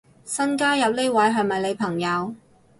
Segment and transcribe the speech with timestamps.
[0.25, 2.33] 新加入呢位係咪你朋友